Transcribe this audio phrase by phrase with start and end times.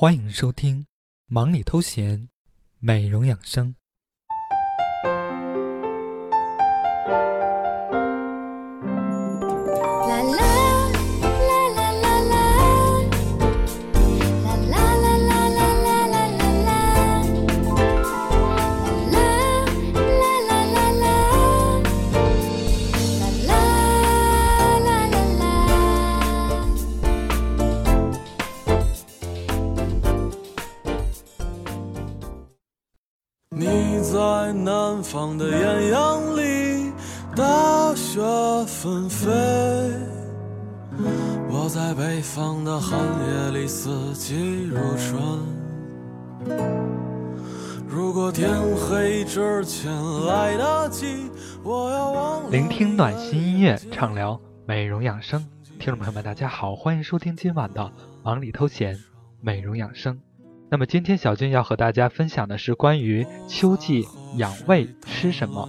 [0.00, 0.82] 欢迎收听
[1.26, 2.20] 《忙里偷闲》，
[2.78, 3.74] 美容养生。
[33.60, 33.66] 你
[34.04, 36.92] 在南方的艳阳里，
[37.34, 38.20] 大雪
[38.68, 39.28] 纷飞；
[41.50, 45.20] 我在北方的寒夜里，四季如春。
[47.88, 49.90] 如果天黑之前
[50.24, 51.28] 来得及，
[51.64, 55.44] 我要忘聆听暖心音乐，畅聊美容养生。
[55.80, 57.82] 听众朋友们，大家好，欢迎收听今晚的
[58.22, 58.94] 《忙里偷闲》
[59.40, 60.16] 美容养生。
[60.70, 64.04] 那么今天小军要和大家分享的是关于秋季
[64.36, 65.66] 养胃吃什么。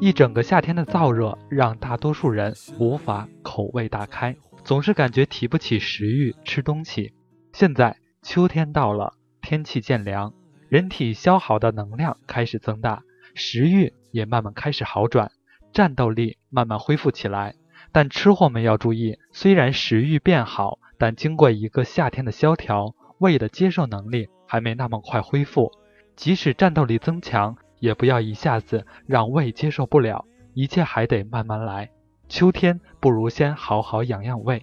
[0.00, 7.12] 一整个夏天的燥热，让大多数人无法口味大开，总是感觉提不起食欲吃东西。
[7.52, 10.32] 现在秋天到了，天气渐凉，
[10.68, 13.02] 人体消耗的能量开始增大，
[13.34, 15.32] 食欲也慢慢开始好转，
[15.72, 17.56] 战斗力慢慢恢复起来。
[17.90, 25.70] 但吃货们要注意，虽然食欲变好，但经过一个夏天的萧条，胃的接受能力还没那么快恢复。
[26.16, 31.88] 即使战斗力增强，也不要一下子让胃接受不了，一切还得慢慢来。
[32.28, 34.62] 秋天不如先好好养养胃。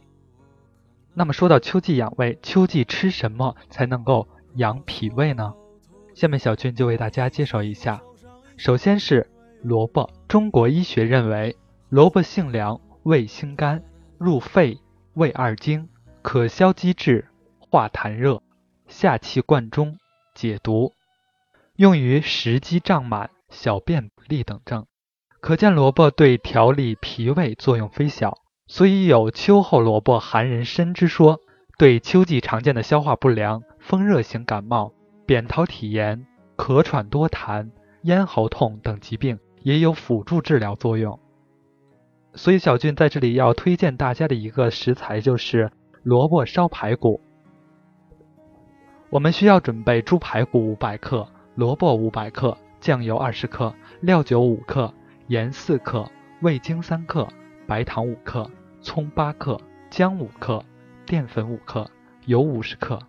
[1.13, 5.53] 那么说到秋季养胃，秋季吃什么才能够养脾胃呢？
[6.13, 8.01] 下面小俊就为大家介绍一下。
[8.57, 9.29] 首先是
[9.61, 11.55] 萝卜，中国医学认为，
[11.87, 13.81] 萝卜性凉，味辛甘，
[14.17, 14.77] 入肺、
[15.13, 15.87] 胃二经，
[16.25, 17.27] 可消积滞、
[17.59, 18.41] 化痰热、
[18.87, 19.99] 下气贯中、
[20.33, 20.91] 解毒，
[21.75, 24.87] 用于食积胀满、小便不利等症。
[25.39, 31.39] 可见萝卜对调理脾胃作用非小，所以有“秋后萝卜寒人参”之说。
[31.77, 34.93] 对秋季常见的消化不良、风热型感冒、
[35.27, 36.25] 扁桃体炎、
[36.57, 37.69] 咳喘多痰、
[38.01, 41.19] 咽喉痛等疾病也有辅助治疗作用。
[42.33, 45.71] 所以小俊在这里要推荐大家的一个食材就是
[46.05, 47.19] 萝卜烧排骨。
[49.09, 54.93] 我们需要准备猪排骨五百克、萝卜五百克、酱油二十克、料酒五克、
[55.29, 56.07] 盐四克、
[56.43, 57.27] 味精三克、
[57.65, 58.47] 白糖五克、
[58.81, 60.63] 葱八克、姜五克、
[61.07, 61.89] 淀粉五克、
[62.27, 62.99] 油五十克。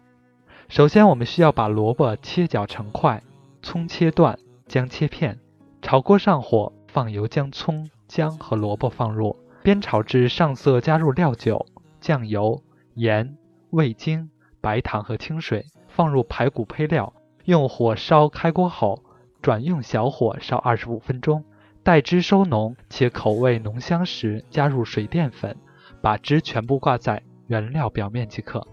[0.70, 3.22] 首先，我们需要把萝卜切角成块，
[3.60, 5.38] 葱切段，姜切片。
[5.82, 11.66] 炒锅上火，放油将葱、姜和萝卜放入，煸炒至上色，加入料酒、
[12.00, 12.62] 酱油、
[12.96, 13.36] 盐、
[13.70, 14.30] 味精、
[14.62, 17.12] 白糖和清水，放入排骨配料，
[17.44, 19.02] 用火烧开锅后，
[19.42, 21.44] 转用小火烧二十五分钟，
[21.82, 25.54] 待汁收浓且口味浓香时，加入水淀粉，
[26.00, 28.66] 把汁全部挂在原料表面即可。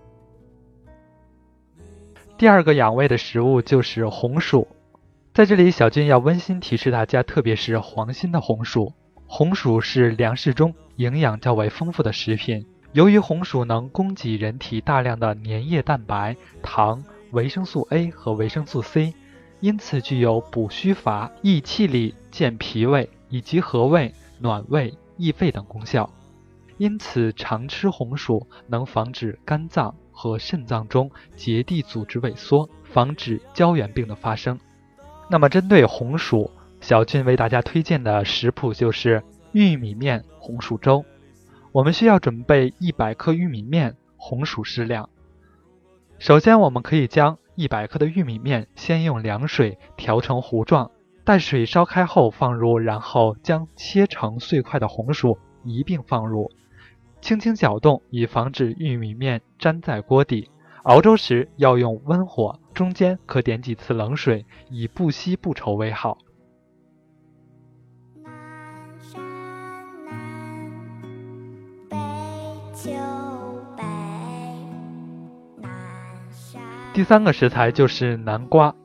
[2.38, 4.68] 第二个养胃的食物就是红薯，
[5.34, 8.94] 在这里小军要温馨提示大家，特别是黄心的红薯。
[9.28, 19.16] 红薯是粮食中营养较为丰富的食品，由于红薯能供给人体大量的粘液蛋白、糖、维生素 A 和维生素 C，
[19.62, 26.08] 因此具有补虚乏、益气力、健脾胃以及和胃、暖胃、益肺等功效。
[26.78, 34.60] 因此，常吃红薯能防止肝脏和肾脏中结缔组织萎缩，防止胶原病的发生。
[35.30, 41.04] 那么，针对红薯，小俊为大家推荐的食谱就是玉米面红薯粥。
[41.74, 45.10] 我们需要准备一百克玉米面，红薯适量。
[46.20, 50.92] 首先，我们可以将一百克的玉米面先用凉水调成糊状，
[51.26, 56.52] 待水烧开后放入，然后将切成碎块的红薯一并放入。
[57.22, 60.52] 轻轻搅动，以防止玉米面粘在锅底。
[60.84, 66.20] 熬粥时要用温火，中间可点几次冷水，以不稀不稠为好。
[76.94, 78.76] 第三个食材就是南瓜。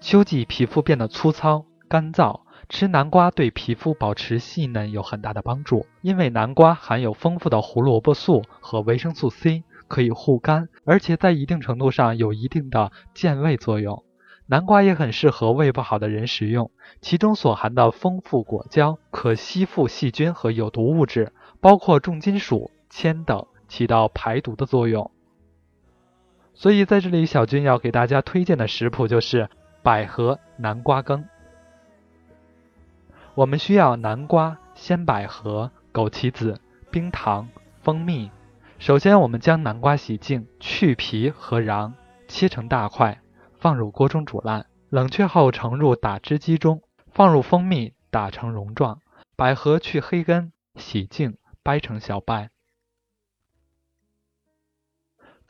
[0.00, 2.40] 秋季皮肤变得粗糙、干燥，
[2.70, 5.84] 吃南瓜对皮肤保持细嫩有很大的帮助。
[6.00, 14.04] 因为南瓜含有丰富的胡萝卜素和维生素 C，可以护肝，而且在一定程度上有一定的健胃作用。
[14.46, 16.70] 南瓜也很适合胃不好的人食用，
[17.02, 25.10] 其中所含的丰富果胶可吸附细菌和有毒物质，包括重金属、铅等，起到排毒的作用。
[26.54, 29.48] 所以在这里，小军要给大家推荐的食谱就是
[29.82, 31.24] 百合南瓜羹。
[33.34, 36.60] 我们需要南瓜、鲜百合、枸杞子、
[36.90, 37.48] 冰糖、
[37.82, 38.30] 蜂蜜。
[38.78, 41.92] 首先，我们将南瓜洗净，去皮和瓤，
[42.28, 43.20] 切成大块，
[43.58, 44.66] 放入锅中煮烂。
[44.90, 46.82] 冷却后盛入打汁机中，
[47.12, 49.00] 放入蜂蜜打成蓉状，
[49.36, 52.50] 百合去黑根，洗净掰成小瓣。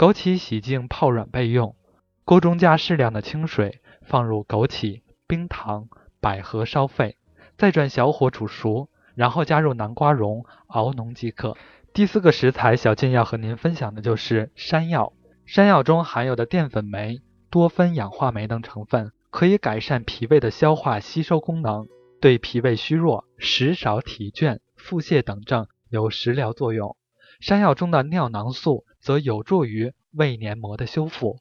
[0.00, 1.76] 枸杞洗净泡软备用。
[2.24, 5.90] 锅中加适量的清水，放入枸杞、冰糖、
[6.22, 7.18] 百合烧沸，
[7.58, 11.54] 再转小火煮熟，然后加入南瓜蓉熬浓即可。
[11.92, 15.12] 第四个食材，小静要和您分享的就是山药。
[15.44, 17.20] 山药中含有的淀粉酶、
[17.50, 21.86] 多酚氧化酶等成分，可以改善脾胃的消化吸收功能，
[22.22, 26.96] 对脾胃虚弱、食少体倦、腹泻等症有食疗作用。
[27.38, 31.38] 山药中的尿囊素则有助于胃黏膜的修复，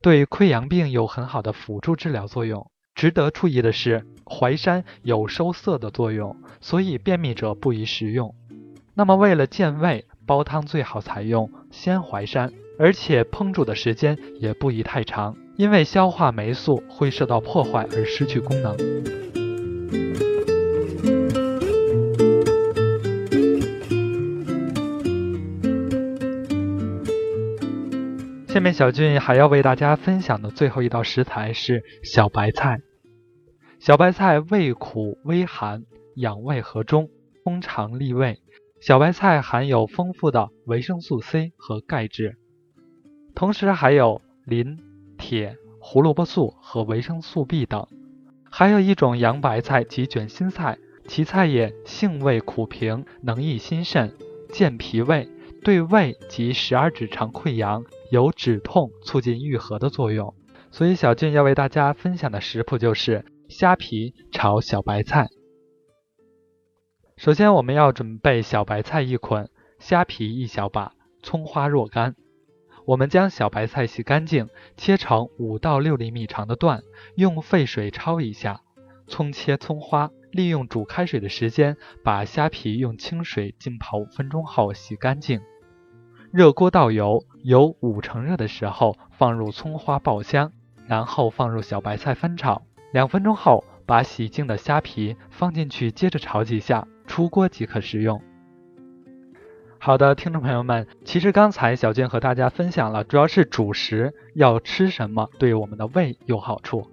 [0.00, 2.70] 对溃疡病有很好的辅助治疗作用。
[2.94, 8.34] 值得注意的是，淮山有收涩的作用，所以便秘者不宜食用。
[8.94, 19.41] 那么，为了健胃，煲汤最好采用鲜淮山，而且烹煮的时间也不宜太长，因为消化酶素会受到破坏而失去功能。
[28.52, 32.80] 下面小俊还要为大家分享的最后一道食材是小白菜。
[33.80, 35.84] 小白菜味苦微寒，
[36.16, 37.08] 养胃和中，
[37.42, 38.40] 通肠利胃。
[38.78, 42.36] 小白菜含有丰富的维生素 C 和钙质，
[43.34, 44.78] 同时还有磷、
[45.16, 47.86] 铁、胡萝卜素和维生素 B 等。
[48.50, 50.76] 还有一种洋白菜及卷心菜，
[51.08, 54.12] 其菜叶性味苦平，能益心肾、
[54.50, 55.26] 健脾胃，
[55.64, 60.34] 对胃及十二指肠溃疡有止痛、促进愈合的作用。
[60.70, 65.28] 所以小俊要为大家分享的食谱就是虾皮炒小白菜。
[67.16, 69.48] 首先，我们要准备小白菜一捆，
[69.78, 70.92] 虾皮一小把，
[71.22, 72.16] 葱花若干。
[72.84, 76.82] 我们将小白菜洗干净，切成五到六厘米长的段，
[77.14, 78.62] 用沸水焯一下。
[79.06, 85.40] 葱切葱花，利用煮开水的时间，把虾皮用清水浸泡五分钟后洗干净。
[86.32, 90.50] 热锅倒油，油五成热的时候，放入葱花爆香，
[90.86, 92.62] 然后放入小白菜翻炒。
[92.90, 96.88] 两分钟后，把洗净的虾皮放进去，接着炒几下。
[97.06, 98.22] 出锅即可食用。
[99.78, 106.86] 好的，听众朋友们，其实刚才小俊和大家分享了，主要是主食要吃什么对我们的胃有好处。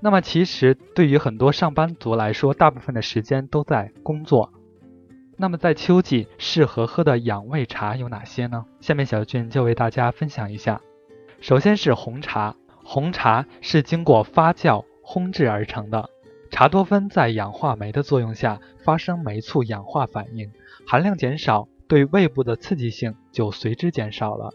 [0.00, 4.52] 那么，其实对于很多上班族来说，大部分的时间都在工作。
[5.38, 8.64] 那么，在秋季适合喝的养胃茶有哪些呢？
[8.80, 10.80] 下面小俊就为大家分享一下。
[11.42, 16.08] 首先是红茶，红茶是经过发酵烘制而成的。
[16.50, 20.50] 茶多酚在氧化酶的作用下发生酶促氧化反应，
[20.86, 24.54] 含量减少，对胃部的刺激性就随之减少了。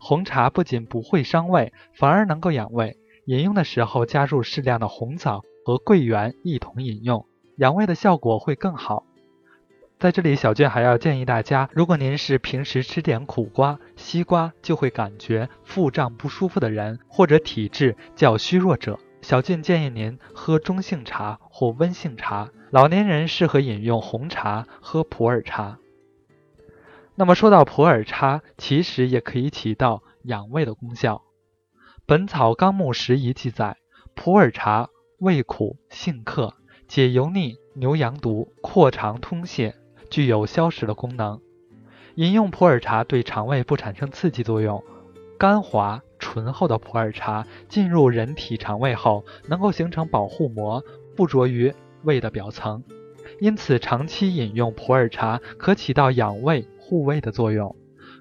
[0.00, 2.96] 红茶不仅不会伤胃，反而能够养胃。
[3.26, 7.26] 饮用的时候加入适量的红枣和桂圆一同饮用，
[7.58, 9.04] 养胃的效果会更好。
[9.98, 18.98] 在这里，小俊还要建议大家，如果您是平时吃点苦瓜、西瓜就会感觉腹胀不舒服的人，或者体质较虚弱者。
[19.22, 25.78] 小俊建议您喝中性茶或温性茶，老年人适合饮用红茶，喝普洱茶。
[27.14, 31.22] 那么说到普洱茶，其实也可以起到养胃的功效。
[32.04, 33.78] 《本草纲目拾遗》记载，
[34.14, 34.90] 普洱茶
[35.20, 36.52] 味苦性克，
[36.86, 39.74] 解油腻、牛羊毒，扩肠通泄，
[40.10, 41.40] 具有消食的功能。
[42.14, 44.82] 饮用普洱茶对肠胃不产生刺激作用，
[45.38, 46.02] 甘滑。
[46.18, 50.82] 醇厚的普洱茶进入人体肠胃后，能够形成保护膜，
[51.14, 52.82] 附着于胃的表层，
[53.38, 57.76] 因此长期饮用普洱茶可起到养胃护胃的作用。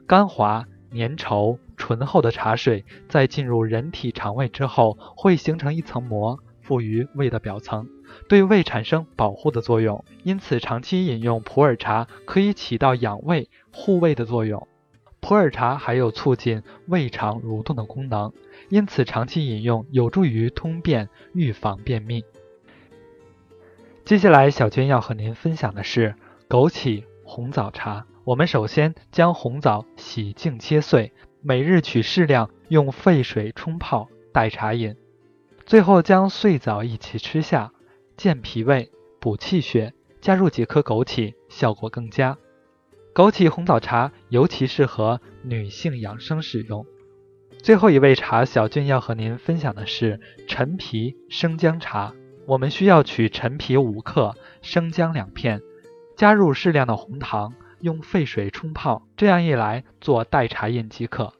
[0.05, 7.87] 甘滑、粘稠、醇厚的茶水在进入人体肠胃之后，会形成一层膜，附于胃的表层，
[8.27, 10.03] 对胃产生保护的作用。
[10.23, 14.67] 因此，长期饮用普洱茶可以起到养胃护胃的作用。
[15.19, 18.33] 普洱茶还有促进胃肠蠕动的功能，
[18.69, 22.23] 因此长期饮用有助于通便、预防便秘。
[24.03, 26.15] 接下来，小娟要和您分享的是
[26.49, 28.05] 枸杞红枣茶。
[28.23, 34.95] 我们首先将红枣洗净切碎，每日取适量，用沸水冲泡代茶饮。
[35.65, 37.71] 最后将碎枣一起吃下，
[38.15, 42.37] 健脾胃、补气血，加入几颗枸杞，效果更佳。
[43.15, 46.85] 枸杞红枣茶尤其适合女性养生使用。
[47.63, 52.13] 最后一味茶，小俊要和您分享的是陈皮生姜茶。
[52.45, 55.61] 我们需要取陈皮五克，生姜两片，
[56.15, 59.01] 加入适量的红糖，用沸水冲泡。
[59.17, 61.33] 这样一来，做代茶饮即可。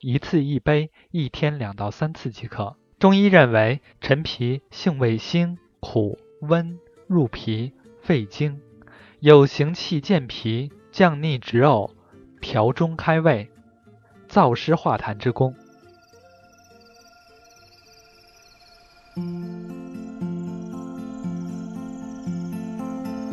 [0.00, 2.74] 一次一杯，一天两到三次即可。
[3.00, 8.60] 中医认为，陈皮性味辛、苦、温，入脾、肺经，
[9.20, 11.92] 有行气健脾、降逆止呕、
[12.42, 13.50] 调中开胃、
[14.28, 15.54] 燥湿化痰之功。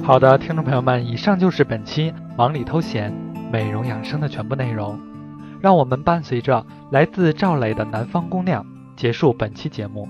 [0.01, 3.12] 好的，听众朋友们，以上就是本期忙里偷闲、
[3.51, 4.97] 美容养生的全部内容。
[5.59, 8.63] 让我们伴随着来自赵磊的《南方姑娘》
[8.98, 10.10] 结束本期节目。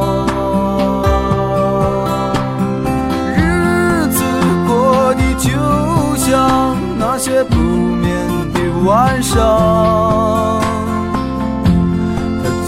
[8.83, 10.59] 晚上，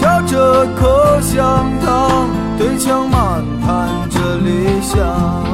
[0.00, 5.53] 嚼着口香糖，对墙漫谈着理想。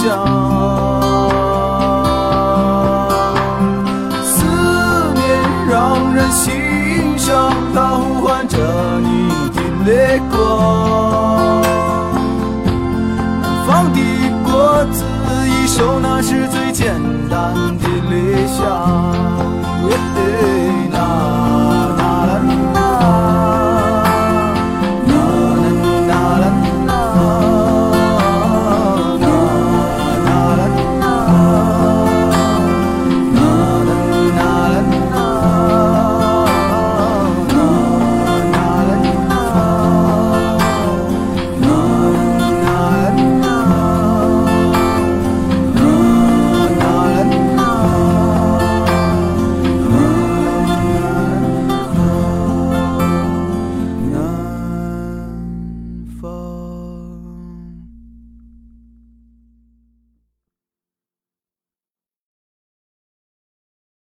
[0.00, 0.06] 想
[4.22, 4.44] 思
[5.12, 5.26] 念
[5.68, 8.56] 让人心伤它呼唤着
[9.00, 11.60] 你的泪光
[13.42, 13.98] 南方的
[14.44, 15.02] 果子
[15.48, 16.94] 已熟那是最简
[17.28, 18.87] 单的理想